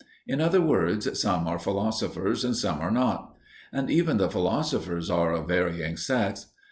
In 0.25 0.41
other 0.41 0.61
words, 0.61 1.07
some 1.21 1.47
are 1.47 1.59
philosophers 1.59 2.43
and 2.43 2.57
some 2.57 2.81
are 2.81 2.89
not. 2.89 3.35
And 3.71 3.87
even 3.91 4.17
the 4.17 4.31
philosophers 4.31 5.11
are 5.11 5.31
of 5.31 5.47
varying 5.47 5.95
sects. 5.95 6.47